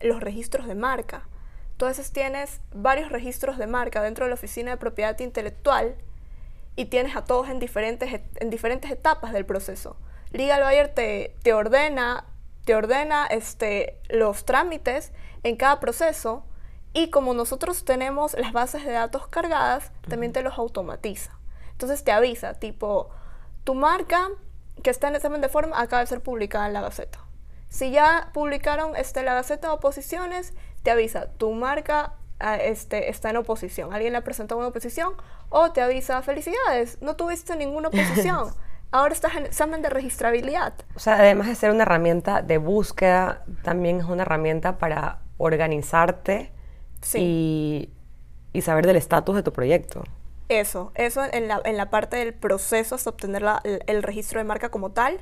[0.00, 1.28] los registros de marca.
[1.70, 5.94] Entonces tienes varios registros de marca dentro de la oficina de propiedad intelectual
[6.74, 9.96] y tienes a todos en diferentes, en diferentes etapas del proceso.
[10.32, 12.26] Legal Buyer te, te ordena
[12.64, 16.44] te ordena este, los trámites en cada proceso
[16.92, 21.38] y como nosotros tenemos las bases de datos cargadas, también te los automatiza.
[21.72, 23.10] Entonces te avisa, tipo,
[23.64, 24.28] tu marca
[24.82, 27.18] que está en examen de forma acaba de ser publicada en la Gaceta.
[27.68, 33.30] Si ya publicaron este, la Gaceta de oposiciones, te avisa, tu marca ah, este, está
[33.30, 33.92] en oposición.
[33.92, 35.14] Alguien le presentado una oposición
[35.48, 38.52] o te avisa, felicidades, no tuviste ninguna oposición.
[38.94, 40.72] ahora estás en examen de registrabilidad.
[40.94, 46.52] O sea, además de ser una herramienta de búsqueda, también es una herramienta para organizarte
[47.14, 47.90] y,
[48.62, 50.04] saber del estatus de tu proyecto.
[50.48, 54.44] Eso, eso en la, en la parte del proceso hasta obtener el, el registro de
[54.44, 55.20] marca como tal.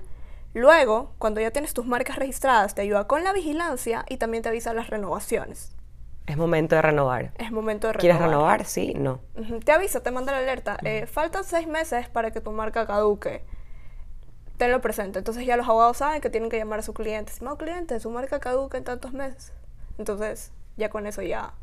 [0.55, 4.49] Luego, cuando ya tienes tus marcas registradas, te ayuda con la vigilancia y también te
[4.51, 5.75] avisa las renovaciones.
[6.27, 7.33] Es momento de renovar.
[7.39, 8.01] Es momento de renovar.
[8.01, 8.65] ¿Quieres renovar?
[8.65, 9.21] Sí, no.
[9.65, 10.77] Te avisa, te manda la alerta.
[10.85, 13.45] eh, faltan seis meses para que tu marca caduque.
[14.57, 15.19] Tenlo presente.
[15.19, 17.33] Entonces ya los abogados saben que tienen que llamar a su cliente.
[17.33, 19.53] Estimado cliente, su marca caduca en tantos meses.
[19.99, 21.55] Entonces, ya con eso ya.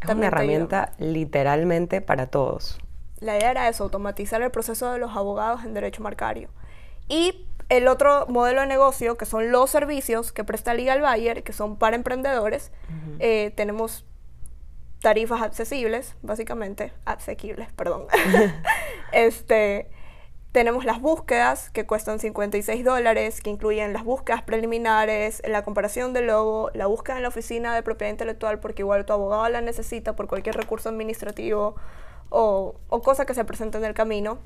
[0.00, 2.78] Es también una herramienta literalmente para todos.
[3.20, 6.50] La idea era eso, automatizar el proceso de los abogados en derecho marcario.
[7.08, 11.52] Y el otro modelo de negocio, que son los servicios que presta Legal Buyer, que
[11.52, 12.70] son para emprendedores,
[13.18, 14.04] eh, tenemos
[15.00, 18.06] tarifas accesibles, básicamente, asequibles, perdón.
[19.12, 19.90] este,
[20.56, 26.28] tenemos las búsquedas que cuestan 56 dólares, que incluyen las búsquedas preliminares, la comparación del
[26.28, 30.16] logo, la búsqueda en la oficina de propiedad intelectual, porque igual tu abogado la necesita
[30.16, 31.76] por cualquier recurso administrativo
[32.30, 34.38] o, o cosa que se presente en el camino.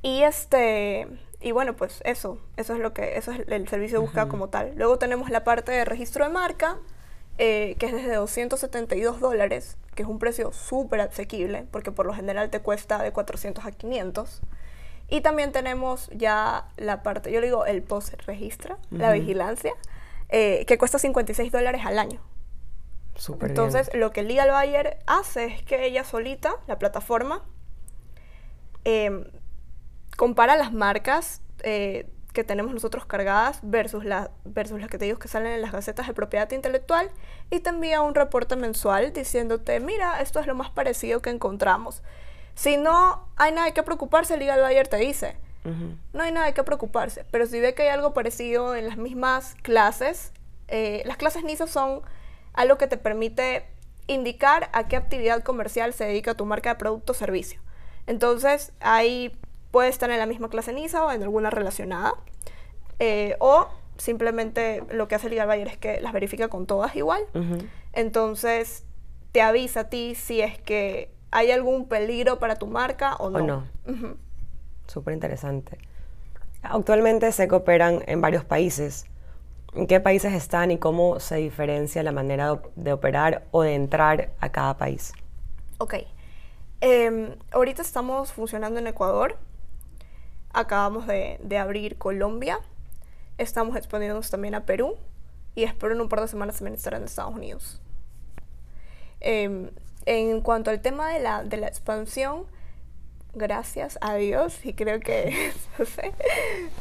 [0.00, 1.06] Y este
[1.42, 4.48] y bueno, pues eso, eso es lo que eso es el servicio de búsqueda como
[4.48, 4.72] tal.
[4.76, 6.78] Luego tenemos la parte de registro de marca,
[7.38, 12.14] eh, que es desde 272 dólares, que es un precio súper asequible, porque por lo
[12.14, 14.40] general te cuesta de 400 a 500.
[15.08, 19.20] Y también tenemos ya la parte, yo le digo el post-registro, la Ujú.
[19.20, 19.72] vigilancia,
[20.30, 22.20] eh, que cuesta 56 dólares al año.
[23.14, 24.00] Súper Entonces, bien.
[24.00, 27.42] lo que Legal Buyer hace es que ella solita, la plataforma,
[28.84, 29.24] em,
[30.16, 35.18] compara las marcas eh, que tenemos nosotros cargadas versus, la- versus las que te digo
[35.18, 37.10] que salen en las gacetas de propiedad intelectual
[37.50, 42.02] y te envía un reporte mensual diciéndote, mira, esto es lo más parecido que encontramos.
[42.54, 45.36] Si no hay nada que preocuparse, Legal Buyer te dice,
[46.12, 47.24] no hay nada de qué preocuparse.
[47.30, 50.32] Pero si ve que hay algo parecido en las mismas clases,
[50.68, 52.02] eh, las clases NISA son
[52.52, 53.66] algo que te permite
[54.08, 57.60] indicar a qué actividad comercial se dedica tu marca de producto o servicio.
[58.06, 59.38] Entonces, ahí
[59.72, 62.14] puede estar en la misma clase NISA o en alguna relacionada.
[63.00, 67.22] Eh, o simplemente lo que hace Legal Buyer es que las verifica con todas igual.
[67.92, 68.84] Entonces,
[69.32, 73.40] te avisa a ti si es que hay algún peligro para tu marca o no.
[73.40, 73.64] no.
[73.86, 74.16] Ujú.
[74.86, 75.78] Súper interesante.
[76.62, 79.06] Actualmente se cooperan en varios países.
[79.74, 84.30] ¿En qué países están y cómo se diferencia la manera de operar o de entrar
[84.38, 85.14] a cada país?
[85.78, 85.94] Ok.
[86.82, 89.38] Em, ahorita estamos funcionando en Ecuador.
[90.52, 92.60] Acabamos de, de abrir Colombia.
[93.38, 94.96] Estamos expandiéndonos también a Perú.
[95.54, 97.80] Y espero en un par de semanas también estar en Estados Unidos.
[99.20, 99.70] Em,
[100.06, 102.46] en cuanto al tema de la, de la expansión,
[103.34, 106.12] gracias a Dios, y creo que, no sé,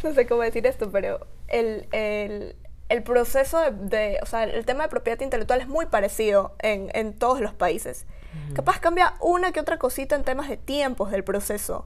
[0.03, 2.55] no sé cómo decir esto, pero el, el-
[2.89, 6.89] el proceso de, de- o sea, el tema de propiedad intelectual es muy parecido en,
[6.93, 8.05] en todos los países.
[8.53, 11.85] Capaz cambia una que otra cosita en temas de tiempos del proceso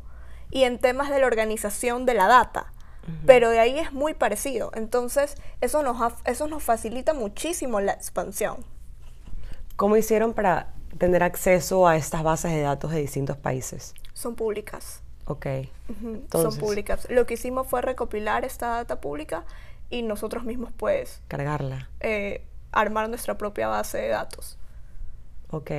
[0.51, 2.71] y en temas de la organización de la data.
[3.27, 4.71] Pero de ahí es muy parecido.
[4.73, 8.65] Entonces, eso nos, ha- eso nos facilita muchísimo la expansión.
[9.75, 13.93] ¿Cómo hicieron para tener acceso a estas bases de datos de distintos países?
[14.13, 15.01] Son públicas.
[15.25, 15.45] Ok.
[16.03, 17.07] Entonces- Son públicas.
[17.11, 19.43] Lo que hicimos fue recopilar esta data pública
[19.91, 21.89] y nosotros mismos, pues, Cargarla.
[21.99, 24.57] eh, armar nuestra propia base de datos.
[25.51, 25.71] Ok.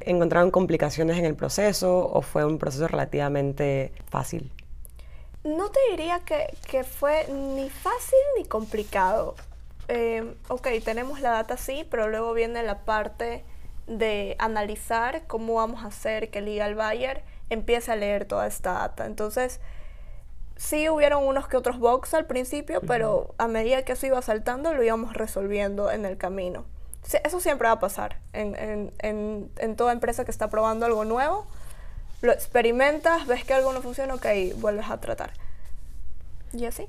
[0.00, 4.52] ¿Encontraron complicaciones en el proceso o fue un proceso relativamente fácil?
[5.44, 9.34] No te diría que, que fue ni fácil ni complicado.
[9.88, 13.44] Eh, ok, tenemos la data sí, pero luego viene la parte
[13.86, 19.06] de analizar cómo vamos a hacer que Legal Buyer empiece a leer toda esta data.
[19.06, 19.60] Entonces,
[20.56, 24.74] sí hubieron unos que otros bugs al principio, pero a medida que eso iba saltando,
[24.74, 26.66] lo íbamos resolviendo en el camino.
[27.24, 31.04] Eso siempre va a pasar en, en- en- en toda empresa que está probando algo
[31.04, 31.46] nuevo.
[32.20, 35.32] Lo experimentas, ves que algo no funciona, ok, vuelves a tratar.
[36.52, 36.88] Y así,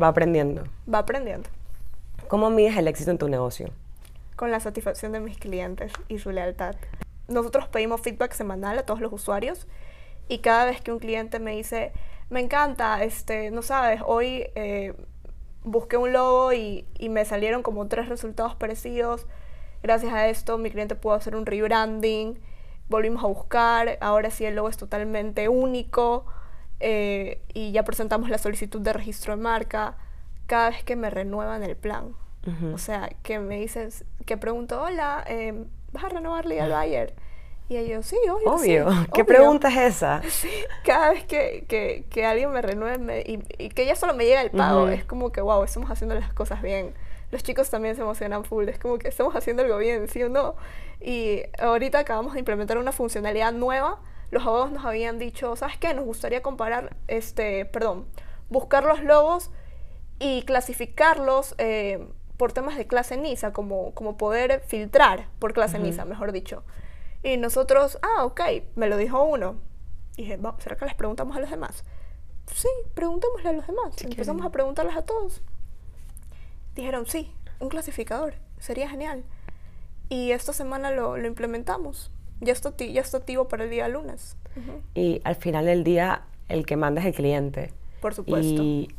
[0.00, 0.64] Va aprendiendo.
[0.92, 1.48] va aprendiendo.
[2.28, 3.70] ¿Cómo mides el éxito en tu negocio?
[4.36, 6.74] Con la satisfacción de mis clientes y su lealtad.
[7.28, 9.66] Nosotros pedimos feedback semanal a todos los usuarios
[10.28, 11.92] y cada vez que un cliente me dice,
[12.30, 14.94] me encanta, este, no sabes, hoy eh,
[15.66, 19.26] busqué un logo y, y me salieron como tres resultados parecidos.
[19.82, 22.38] Gracias a esto mi cliente pudo hacer un rebranding,
[22.88, 26.24] volvimos a buscar, ahora sí el logo es totalmente único
[26.80, 29.96] eh, y ya presentamos la solicitud de registro de marca.
[30.46, 32.14] Cada vez que me renuevan el plan,
[32.46, 32.74] Ujú.
[32.74, 37.14] o sea, que me dices, que pregunto, hola, em, ¿vas a renovar Legal Buyer?
[37.68, 38.58] Y ellos, sí, obvio.
[38.58, 38.86] sí, Obvio.
[39.12, 39.26] ¿Qué obvio".
[39.26, 40.22] pregunta es esa?
[40.30, 40.50] Sí,
[40.84, 44.24] cada vez que, que, que alguien me renueve me- y, y que ya solo me
[44.24, 46.94] llega el pago, es como que, wow, estamos haciendo las cosas bien.
[47.32, 50.28] Los chicos también se emocionan full, es como que estamos haciendo algo bien, ¿sí o
[50.28, 50.54] no?
[51.00, 54.00] Y ahorita acabamos de implementar una funcionalidad nueva.
[54.30, 55.92] Los abogados nos habían dicho, ¿sabes qué?
[55.92, 58.06] Nos gustaría comparar, este, perdón,
[58.48, 59.50] buscar los logos
[60.20, 66.04] y clasificarlos eh, por temas de clase NISA, como, como poder filtrar por clase NISA,
[66.04, 66.62] mejor dicho.
[67.26, 68.40] Y nosotros, ah, ok,
[68.76, 69.56] me lo dijo uno.
[70.16, 71.82] Y dije, ¿será que les preguntamos a los demás?
[72.54, 74.00] Sí, preguntémosle a los demás.
[74.00, 75.42] Empezamos a preguntarles a todos.
[76.76, 79.24] Dijeron, sí, un clasificador, sería genial.
[80.08, 82.12] Y esta semana lo, lo implementamos.
[82.40, 84.36] Ya está, ya está activo para el día lunes.
[84.94, 87.72] Y al final del día, el que manda es el cliente.
[88.00, 88.62] Por supuesto.
[88.62, 88.94] Y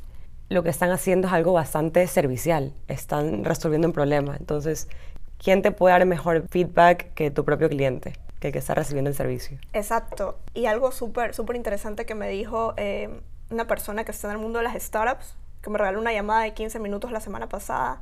[0.50, 2.74] lo que están haciendo es algo bastante servicial.
[2.90, 4.36] Están resolviendo un problema.
[4.36, 4.90] Entonces,
[5.38, 8.14] ¿quién te puede dar mejor feedback que tu propio cliente?
[8.40, 9.58] que el que está recibiendo el servicio.
[9.74, 10.38] Exacto.
[10.54, 14.40] Y algo súper, súper interesante que me dijo eh, una persona que está en el
[14.40, 18.02] mundo de las startups, que me regaló una llamada de 15 minutos la semana pasada,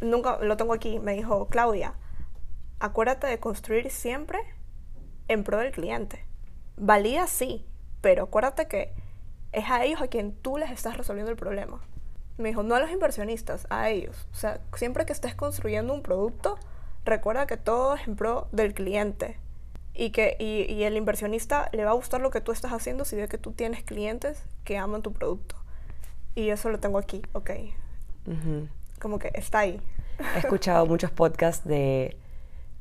[0.00, 1.94] nunca lo tengo aquí, me dijo, Claudia,
[2.78, 4.38] acuérdate de construir siempre
[5.28, 6.24] en pro del cliente.
[6.76, 7.66] Valía sí,
[8.00, 8.92] pero acuérdate que
[9.52, 11.80] es a ellos a quien tú les estás resolviendo el problema.
[12.38, 14.26] Me dijo, no a los inversionistas, a ellos.
[14.32, 16.58] O sea, siempre que estés construyendo un producto,
[17.04, 19.38] recuerda que todo es en pro del cliente.
[19.92, 23.04] Y que y, y el inversionista le va a gustar lo que tú estás haciendo
[23.04, 25.56] si ve que tú tienes clientes que aman tu producto.
[26.34, 27.50] Y eso lo tengo aquí, ok.
[29.00, 29.80] Como que está ahí.
[30.36, 32.16] He escuchado muchos podcasts de,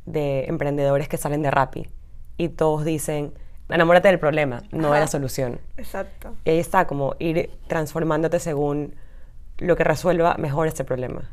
[0.06, 1.90] de emprendedores que salen de Rappi
[2.38, 3.34] y todos dicen,
[3.70, 5.60] enamórate del problema, no de la solución.
[5.78, 6.36] Exacto.
[6.46, 8.96] Y ahí está, como ir transformándote según
[9.58, 11.30] lo que resuelva mejor este problema.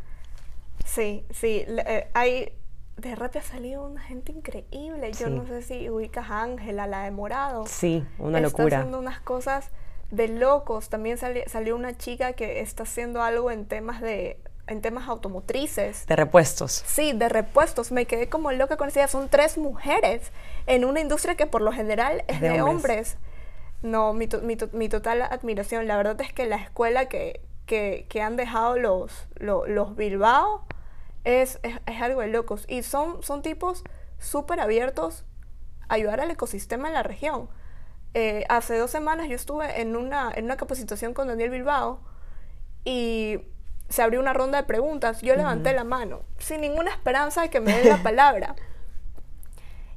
[0.85, 1.65] Sí, sí.
[1.67, 2.53] Eh, hay,
[2.97, 5.13] de Rappi ha salido una gente increíble.
[5.13, 7.67] Yo no sé si ubicas a Ángela, la de Morado.
[7.67, 8.65] Sí, una locura.
[8.67, 9.71] Está haciendo unas cosas
[10.11, 10.89] de locos.
[10.89, 16.07] También salió una chica que está haciendo algo en temas de en temas automotrices.
[16.07, 16.83] De repuestos.
[16.87, 17.93] Sí, de repuestos.
[17.93, 20.33] Me quedé como loca con esa Son tres mujeres
[20.67, 23.17] en una industria que por lo general es, de, hombres.
[23.83, 24.29] No, mi,
[24.73, 25.87] mi, total admiración.
[25.87, 30.65] La verdad es que la escuela que, que, que han dejado los, los, Bilbao
[31.27, 32.65] es, es, algo de locos.
[32.69, 33.83] Y son, son tipos
[34.19, 35.25] súper abiertos
[35.89, 37.49] a ayudar al ecosistema en la región.
[38.15, 42.01] Eh, hace dos semanas yo estuve en una, en una capacitación con Daniel Bilbao
[42.85, 43.41] y
[43.89, 45.21] se abrió una ronda de preguntas.
[45.21, 48.55] Yo levanté la mano, sin ninguna esperanza de que me den la palabra.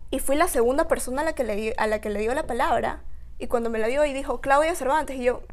[0.09, 2.47] Y fui la segunda persona a la que le, a la que le dio la
[2.47, 3.03] palabra.
[3.37, 5.43] Y cuando me la dio y dijo, Claudia Cervantes, y yo,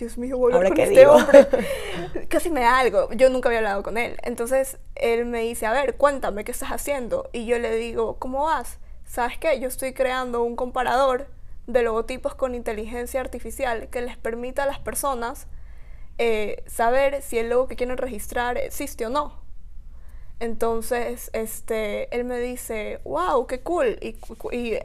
[0.00, 1.46] Dios mío, voy a hablar con este hombre.
[2.28, 3.12] Casi me da algo.
[3.12, 4.16] Yo nunca había hablado con él.
[4.22, 7.28] Entonces él me dice, a ver, cuéntame, ¿qué estás haciendo?
[7.32, 8.78] Y yo le digo, ¿cómo vas?
[9.04, 9.60] ¿Sabes qué?
[9.60, 11.26] Yo estoy creando un comparador
[11.66, 15.46] de logotipos con inteligencia artificial que les permita a las personas
[16.18, 19.40] eh, saber si el logo que quieren registrar existe o no.
[20.40, 23.98] Entonces, este, él me dice, wow, qué cool.
[24.00, 24.16] Y,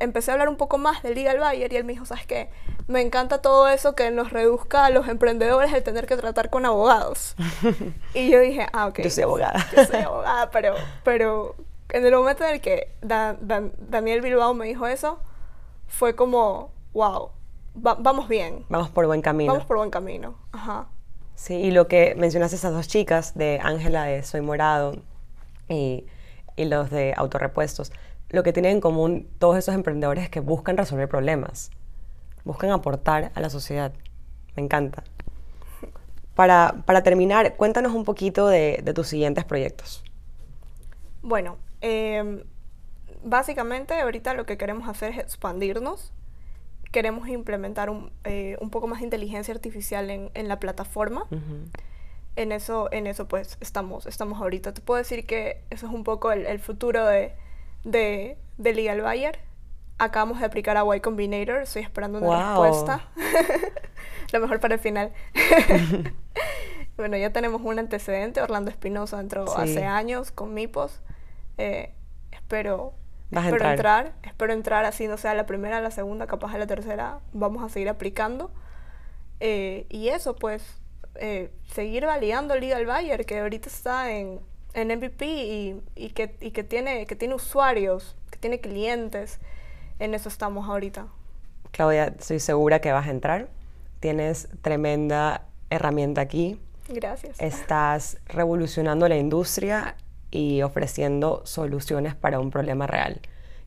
[0.02, 2.50] empecé a hablar un poco más de Legal Buyer y él me dijo, ¿sabes qué?
[2.88, 6.66] Me encanta todo eso que nos reduzca a los emprendedores el tener que tratar con
[6.66, 7.38] abogados.
[8.14, 9.00] y yo dije, ah, ok.
[9.00, 9.66] Yo soy abogada.
[9.74, 11.56] Yo soy abogada, pero, pero
[11.90, 15.20] en el momento en el que Daniel Bilbao me dijo eso,
[15.88, 17.30] fue como, wow,
[17.76, 18.66] vamos bien.
[18.68, 19.54] Vamos por buen camino.
[19.54, 20.90] Vamos por buen camino, ajá.
[21.36, 24.98] Sí, y lo que mencionaste esas dos chicas, de Ángela de Soy Morado
[25.70, 26.06] y,
[26.56, 27.92] y, los de Autorepuestos,
[28.30, 31.72] lo que tienen en común todos esos emprendedores es que buscan resolver problemas,
[32.44, 33.94] buscan aportar a la sociedad.
[34.56, 35.04] Me encanta.
[36.34, 40.04] Para, para terminar, cuéntanos un poquito de, de tus siguientes proyectos.
[41.22, 42.44] Bueno, em,
[43.24, 46.12] básicamente ahorita lo que queremos hacer es expandirnos
[46.96, 51.28] queremos implementar un, eh, un poco más de inteligencia artificial en, en la plataforma.
[52.36, 54.74] En eso, en eso pues estamos, estamos ahorita.
[54.74, 57.34] Te puedo decir que eso es un poco el, el futuro de,
[57.84, 59.40] de, de, Legal Buyer.
[59.98, 63.08] Acabamos de aplicar a Y Combinator, estoy esperando una respuesta.
[64.34, 65.14] Lo mejor para el final.
[66.98, 68.42] bueno, ya tenemos un antecedente.
[68.42, 71.00] Orlando Espinosa entró hace años con MIPOS.
[71.58, 71.94] Eh,
[72.32, 72.94] espero
[73.32, 74.14] espero entrar.
[74.24, 77.70] espero entrar así, no sea la primera, la segunda, capaz de la tercera, vamos a
[77.70, 78.52] seguir aplicando.
[79.40, 80.82] Eh, y eso, pues,
[81.20, 84.40] eh, seguir validando Legal Buyer, que ahorita está en,
[84.74, 89.40] en MVP y, y, que, y que, tiene, que tiene usuarios, que tiene clientes.
[90.00, 91.08] En eso estamos ahorita.
[91.72, 93.50] Claudia, estoy segura que vas a entrar.
[94.00, 96.60] Tienes tremenda herramienta aquí.
[96.88, 97.40] Gracias.
[97.40, 99.96] Estás revolucionando la industria
[100.32, 103.22] y ofreciendo soluciones para un problema real,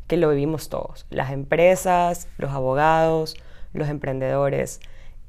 [0.07, 3.37] que lo vivimos todos, las empresas, los abogados,
[3.73, 4.81] los emprendedores.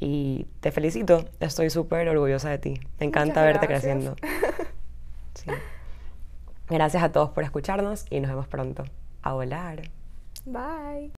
[0.01, 2.79] Y te felicito, estoy súper orgullosa de ti.
[2.99, 4.15] Me encanta verte creciendo.
[6.69, 8.85] Gracias a todos por escucharnos y nos vemos pronto.
[9.21, 9.89] A volar.
[10.45, 11.11] Bye.